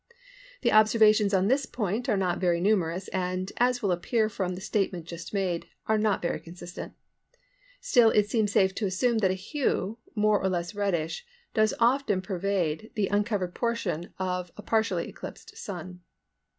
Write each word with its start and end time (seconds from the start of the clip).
The 0.63 0.71
observations 0.73 1.31
on 1.31 1.47
this 1.47 1.67
point 1.67 2.09
are 2.09 2.17
not 2.17 2.39
very 2.39 2.59
numerous 2.59 3.07
and, 3.09 3.51
as 3.57 3.83
will 3.83 3.91
appear 3.91 4.29
from 4.29 4.55
the 4.55 4.61
statement 4.61 5.05
just 5.05 5.31
made, 5.31 5.67
are 5.85 5.99
not 5.99 6.23
very 6.23 6.39
consistent; 6.39 6.93
still 7.81 8.09
it 8.09 8.27
seems 8.27 8.51
safe 8.51 8.73
to 8.81 8.87
assume 8.87 9.19
that 9.19 9.29
a 9.29 9.35
hue, 9.35 9.99
more 10.15 10.41
or 10.41 10.49
less 10.49 10.73
reddish, 10.73 11.23
does 11.53 11.75
often 11.79 12.19
pervade 12.23 12.89
the 12.95 13.09
uncovered 13.09 13.53
portion 13.53 14.11
of 14.17 14.51
a 14.57 14.63
partially 14.63 15.07
eclipsed 15.07 15.55
Sun. 15.55 15.99